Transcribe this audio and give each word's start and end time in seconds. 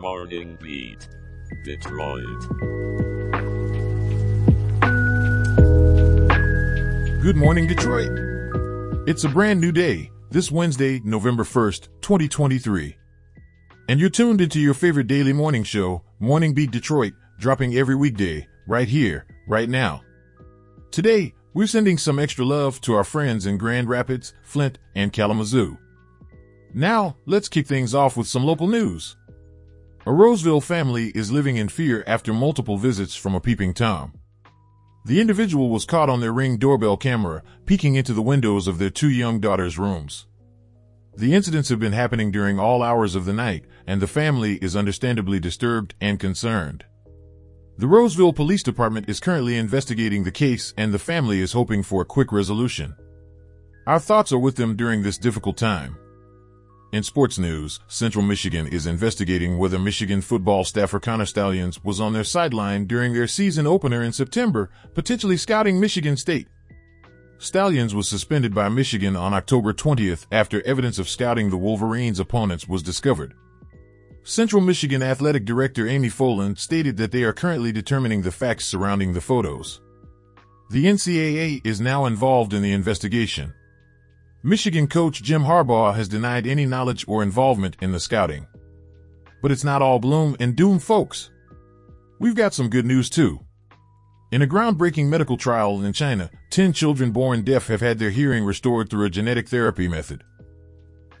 Morning 0.00 0.56
Beat. 0.62 1.08
Detroit. 1.64 2.48
Good 7.20 7.36
morning, 7.36 7.66
Detroit. 7.66 8.12
It's 9.08 9.24
a 9.24 9.28
brand 9.28 9.60
new 9.60 9.72
day, 9.72 10.12
this 10.30 10.52
Wednesday, 10.52 11.00
November 11.02 11.42
1st, 11.42 11.88
2023. 12.00 12.96
And 13.88 13.98
you're 13.98 14.08
tuned 14.08 14.40
into 14.40 14.60
your 14.60 14.74
favorite 14.74 15.08
daily 15.08 15.32
morning 15.32 15.64
show, 15.64 16.04
Morning 16.20 16.54
Beat 16.54 16.70
Detroit, 16.70 17.14
dropping 17.40 17.74
every 17.74 17.96
weekday, 17.96 18.46
right 18.68 18.86
here, 18.86 19.26
right 19.48 19.68
now. 19.68 20.02
Today, 20.92 21.34
we're 21.54 21.66
sending 21.66 21.98
some 21.98 22.20
extra 22.20 22.44
love 22.44 22.80
to 22.82 22.94
our 22.94 23.02
friends 23.02 23.46
in 23.46 23.58
Grand 23.58 23.88
Rapids, 23.88 24.32
Flint, 24.42 24.78
and 24.94 25.12
Kalamazoo. 25.12 25.76
Now, 26.72 27.16
let's 27.26 27.48
kick 27.48 27.66
things 27.66 27.96
off 27.96 28.16
with 28.16 28.28
some 28.28 28.44
local 28.44 28.68
news. 28.68 29.16
A 30.08 30.14
Roseville 30.14 30.62
family 30.62 31.08
is 31.08 31.30
living 31.30 31.58
in 31.58 31.68
fear 31.68 32.02
after 32.06 32.32
multiple 32.32 32.78
visits 32.78 33.14
from 33.14 33.34
a 33.34 33.40
peeping 33.40 33.74
Tom. 33.74 34.14
The 35.04 35.20
individual 35.20 35.68
was 35.68 35.84
caught 35.84 36.08
on 36.08 36.22
their 36.22 36.32
ring 36.32 36.56
doorbell 36.56 36.96
camera, 36.96 37.42
peeking 37.66 37.94
into 37.94 38.14
the 38.14 38.22
windows 38.22 38.66
of 38.66 38.78
their 38.78 38.88
two 38.88 39.10
young 39.10 39.38
daughters' 39.38 39.76
rooms. 39.76 40.24
The 41.14 41.34
incidents 41.34 41.68
have 41.68 41.78
been 41.78 41.92
happening 41.92 42.30
during 42.30 42.58
all 42.58 42.82
hours 42.82 43.14
of 43.14 43.26
the 43.26 43.34
night, 43.34 43.66
and 43.86 44.00
the 44.00 44.06
family 44.06 44.54
is 44.62 44.74
understandably 44.74 45.40
disturbed 45.40 45.94
and 46.00 46.18
concerned. 46.18 46.86
The 47.76 47.86
Roseville 47.86 48.32
Police 48.32 48.62
Department 48.62 49.10
is 49.10 49.20
currently 49.20 49.58
investigating 49.58 50.24
the 50.24 50.32
case 50.32 50.72
and 50.78 50.94
the 50.94 50.98
family 50.98 51.40
is 51.40 51.52
hoping 51.52 51.82
for 51.82 52.00
a 52.00 52.06
quick 52.06 52.32
resolution. 52.32 52.96
Our 53.86 54.00
thoughts 54.00 54.32
are 54.32 54.38
with 54.38 54.56
them 54.56 54.74
during 54.74 55.02
this 55.02 55.18
difficult 55.18 55.58
time. 55.58 55.98
In 56.90 57.02
sports 57.02 57.38
news, 57.38 57.80
Central 57.86 58.24
Michigan 58.24 58.66
is 58.66 58.86
investigating 58.86 59.58
whether 59.58 59.78
Michigan 59.78 60.22
football 60.22 60.64
staffer 60.64 60.98
Connor 60.98 61.26
Stalions 61.26 61.84
was 61.84 62.00
on 62.00 62.14
their 62.14 62.24
sideline 62.24 62.86
during 62.86 63.12
their 63.12 63.26
season 63.26 63.66
opener 63.66 64.02
in 64.02 64.10
September, 64.10 64.70
potentially 64.94 65.36
scouting 65.36 65.78
Michigan 65.78 66.16
State. 66.16 66.48
Stalions 67.36 67.94
was 67.94 68.08
suspended 68.08 68.54
by 68.54 68.70
Michigan 68.70 69.16
on 69.16 69.34
October 69.34 69.74
20th 69.74 70.26
after 70.32 70.66
evidence 70.66 70.98
of 70.98 71.10
scouting 71.10 71.50
the 71.50 71.58
Wolverines' 71.58 72.20
opponents 72.20 72.66
was 72.66 72.82
discovered. 72.82 73.34
Central 74.22 74.62
Michigan 74.62 75.02
Athletic 75.02 75.44
Director 75.44 75.86
Amy 75.86 76.08
Folan 76.08 76.58
stated 76.58 76.96
that 76.96 77.12
they 77.12 77.22
are 77.22 77.34
currently 77.34 77.70
determining 77.70 78.22
the 78.22 78.32
facts 78.32 78.64
surrounding 78.64 79.12
the 79.12 79.20
photos. 79.20 79.82
The 80.70 80.86
NCAA 80.86 81.60
is 81.66 81.82
now 81.82 82.06
involved 82.06 82.54
in 82.54 82.62
the 82.62 82.72
investigation. 82.72 83.52
Michigan 84.44 84.86
coach 84.86 85.20
Jim 85.20 85.42
Harbaugh 85.42 85.96
has 85.96 86.08
denied 86.08 86.46
any 86.46 86.64
knowledge 86.64 87.04
or 87.08 87.24
involvement 87.24 87.76
in 87.80 87.90
the 87.90 87.98
scouting. 87.98 88.46
But 89.42 89.50
it's 89.50 89.64
not 89.64 89.82
all 89.82 89.98
bloom 89.98 90.36
and 90.38 90.54
doom, 90.54 90.78
folks. 90.78 91.30
We've 92.20 92.36
got 92.36 92.54
some 92.54 92.70
good 92.70 92.86
news 92.86 93.10
too. 93.10 93.40
In 94.30 94.42
a 94.42 94.46
groundbreaking 94.46 95.08
medical 95.08 95.36
trial 95.36 95.82
in 95.82 95.92
China, 95.92 96.30
10 96.50 96.72
children 96.72 97.10
born 97.10 97.42
deaf 97.42 97.66
have 97.66 97.80
had 97.80 97.98
their 97.98 98.10
hearing 98.10 98.44
restored 98.44 98.88
through 98.88 99.06
a 99.06 99.10
genetic 99.10 99.48
therapy 99.48 99.88
method. 99.88 100.22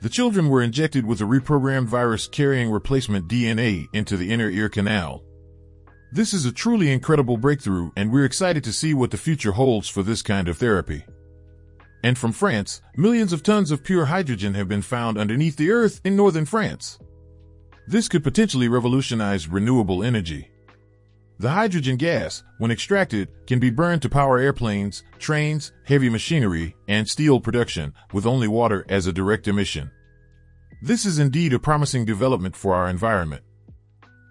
The 0.00 0.08
children 0.08 0.48
were 0.48 0.62
injected 0.62 1.04
with 1.04 1.20
a 1.20 1.24
reprogrammed 1.24 1.86
virus 1.86 2.28
carrying 2.28 2.70
replacement 2.70 3.26
DNA 3.26 3.88
into 3.92 4.16
the 4.16 4.30
inner 4.30 4.48
ear 4.48 4.68
canal. 4.68 5.24
This 6.12 6.32
is 6.32 6.44
a 6.44 6.52
truly 6.52 6.92
incredible 6.92 7.36
breakthrough 7.36 7.90
and 7.96 8.12
we're 8.12 8.24
excited 8.24 8.62
to 8.62 8.72
see 8.72 8.94
what 8.94 9.10
the 9.10 9.16
future 9.16 9.52
holds 9.52 9.88
for 9.88 10.04
this 10.04 10.22
kind 10.22 10.46
of 10.46 10.56
therapy. 10.56 11.04
And 12.02 12.16
from 12.16 12.32
France, 12.32 12.80
millions 12.96 13.32
of 13.32 13.42
tons 13.42 13.70
of 13.70 13.82
pure 13.82 14.06
hydrogen 14.06 14.54
have 14.54 14.68
been 14.68 14.82
found 14.82 15.18
underneath 15.18 15.56
the 15.56 15.70
earth 15.70 16.00
in 16.04 16.16
northern 16.16 16.44
France. 16.44 16.98
This 17.88 18.08
could 18.08 18.22
potentially 18.22 18.68
revolutionize 18.68 19.48
renewable 19.48 20.04
energy. 20.04 20.50
The 21.40 21.50
hydrogen 21.50 21.96
gas, 21.96 22.42
when 22.58 22.70
extracted, 22.70 23.28
can 23.46 23.60
be 23.60 23.70
burned 23.70 24.02
to 24.02 24.08
power 24.08 24.38
airplanes, 24.38 25.04
trains, 25.18 25.72
heavy 25.84 26.08
machinery, 26.08 26.76
and 26.88 27.06
steel 27.08 27.40
production, 27.40 27.94
with 28.12 28.26
only 28.26 28.48
water 28.48 28.84
as 28.88 29.06
a 29.06 29.12
direct 29.12 29.46
emission. 29.48 29.90
This 30.82 31.06
is 31.06 31.18
indeed 31.18 31.52
a 31.52 31.58
promising 31.58 32.04
development 32.04 32.56
for 32.56 32.74
our 32.74 32.88
environment. 32.88 33.42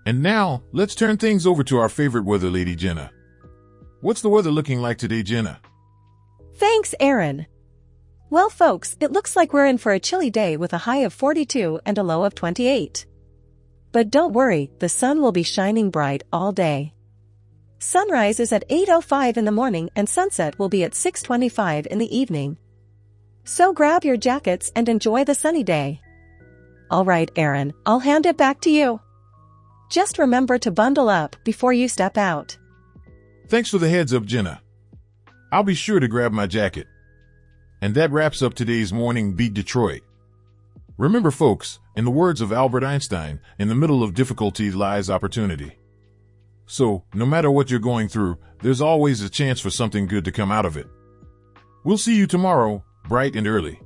And 0.06 0.22
now, 0.22 0.64
let's 0.72 0.96
turn 0.96 1.18
things 1.18 1.46
over 1.46 1.64
to 1.64 1.78
our 1.78 1.90
favorite 1.90 2.26
weather 2.26 2.50
lady, 2.50 2.76
Jenna. 2.76 3.12
What's 4.02 4.22
the 4.22 4.30
weather 4.30 4.52
looking 4.52 4.80
like 4.82 4.98
today, 4.98 5.24
Jenna? 5.24 5.60
Thanks, 6.56 6.94
Aaron. 7.00 7.48
Well, 8.30 8.50
folks, 8.50 8.98
it 9.00 9.14
looks 9.14 9.38
like 9.38 9.54
we're 9.54 9.66
in 9.66 9.78
for 9.78 9.94
a 9.94 10.00
chilly 10.00 10.30
day 10.30 10.58
with 10.58 10.74
a 10.74 10.80
high 10.80 10.98
of 10.98 11.14
42 11.14 11.80
and 11.86 11.98
a 11.98 12.04
low 12.04 12.26
of 12.26 12.36
28. 12.36 13.06
But 13.94 14.12
don't 14.12 14.34
worry, 14.34 14.70
the 14.80 14.90
sun 14.90 15.22
will 15.22 15.32
be 15.32 15.44
shining 15.44 15.90
bright 15.90 16.24
all 16.34 16.52
day. 16.52 16.94
Sunrise 17.80 18.42
is 18.42 18.52
at 18.52 18.68
8.05 18.70 19.38
in 19.38 19.46
the 19.46 19.52
morning 19.52 19.90
and 19.96 20.10
sunset 20.10 20.60
will 20.60 20.68
be 20.68 20.84
at 20.84 20.92
6.25 20.92 21.88
in 21.88 22.00
the 22.00 22.18
evening. 22.18 22.58
So 23.46 23.72
grab 23.72 24.04
your 24.04 24.18
jackets 24.18 24.74
and 24.76 24.90
enjoy 24.90 25.24
the 25.24 25.36
sunny 25.36 25.64
day. 25.64 26.02
Alright, 26.92 27.32
Aaron, 27.38 27.74
I'll 27.86 28.00
hand 28.00 28.26
it 28.26 28.36
back 28.36 28.60
to 28.62 28.70
you. 28.70 29.00
Just 29.90 30.20
remember 30.20 30.58
to 30.58 30.72
bundle 30.72 31.08
up 31.08 31.38
before 31.46 31.72
you 31.72 31.88
step 31.88 32.18
out. 32.18 32.58
Thanks 33.48 33.70
for 33.70 33.78
the 33.78 33.88
heads 33.88 34.14
up, 34.14 34.26
Jenna. 34.26 34.62
I'll 35.54 35.64
be 35.64 35.76
sure 35.76 36.02
to 36.02 36.10
grab 36.10 36.34
my 36.34 36.46
jacket. 36.46 36.88
And 37.82 37.94
that 37.94 38.12
wraps 38.12 38.42
up 38.42 38.54
today's 38.54 38.92
Morning 38.92 39.34
Beat 39.34 39.54
Detroit. 39.54 40.02
Remember, 40.98 41.30
folks, 41.30 41.80
in 41.96 42.06
the 42.06 42.12
words 42.12 42.42
of 42.42 42.52
Albert 42.52 42.84
Einstein, 42.84 43.40
in 43.60 43.68
the 43.68 43.76
middle 43.76 44.02
of 44.02 44.16
difficulty 44.16 44.72
lies 44.72 45.12
opportunity. 45.12 45.78
So, 46.66 47.04
no 47.14 47.26
matter 47.26 47.52
what 47.52 47.70
you're 47.70 47.80
going 47.80 48.08
through, 48.08 48.40
there's 48.64 48.82
always 48.82 49.22
a 49.22 49.30
chance 49.30 49.60
for 49.60 49.70
something 49.70 50.08
good 50.08 50.26
to 50.26 50.32
come 50.32 50.52
out 50.52 50.66
of 50.66 50.76
it. 50.76 50.88
We'll 51.84 52.00
see 52.00 52.16
you 52.16 52.26
tomorrow, 52.26 52.84
bright 53.08 53.36
and 53.36 53.48
early. 53.48 53.80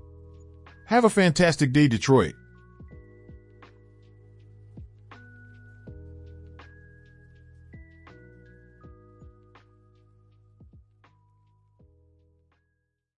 Have 0.85 1.03
a 1.03 1.09
fantastic 1.09 1.73
day, 1.73 1.89
Detroit. 1.89 2.35